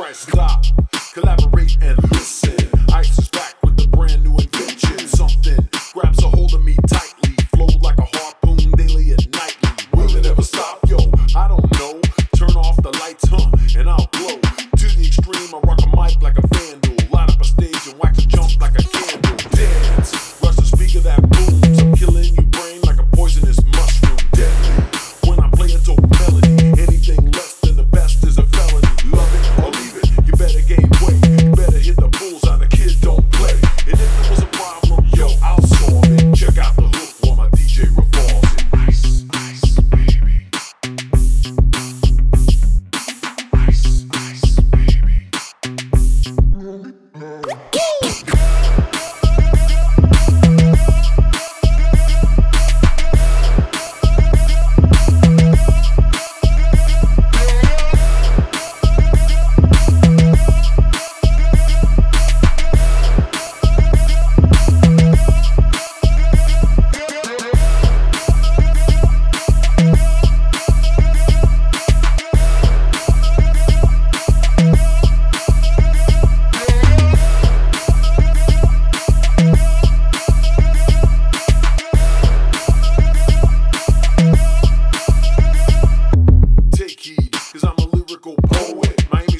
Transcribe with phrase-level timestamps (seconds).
[0.00, 0.64] Alright, stop,
[1.12, 2.56] collaborate and listen.
[2.90, 3.29] Ice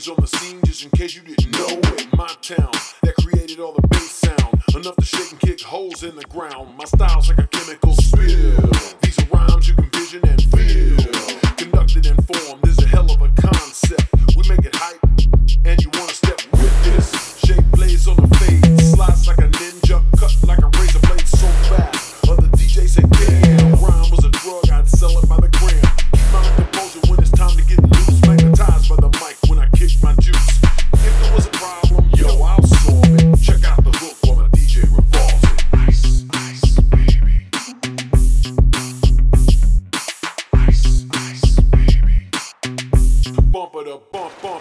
[0.08, 2.06] On the scene just in case you didn't know it.
[2.16, 4.62] My town that created all the bass sound.
[4.74, 6.74] Enough to shake and kick holes in the ground.
[6.78, 8.70] My style's like a chemical spill.
[9.02, 10.96] These are rhymes you can vision and feel.
[11.56, 12.69] Conducted and formed.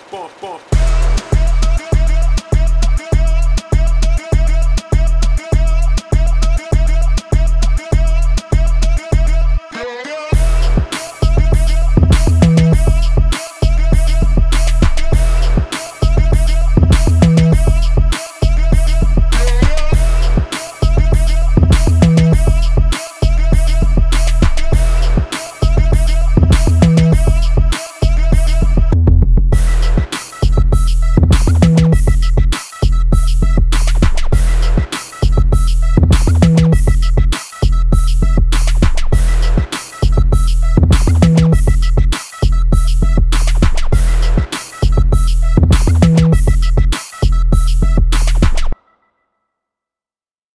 [0.09, 1.18] pom, pom.